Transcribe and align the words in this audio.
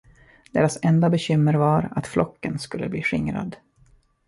Deras 0.51 0.79
enda 0.81 1.09
bekymmer 1.09 1.53
var, 1.53 1.89
att 1.95 2.07
flocken 2.07 2.59
skulle 2.59 2.89
bli 2.89 3.03
skingrad. 3.03 3.55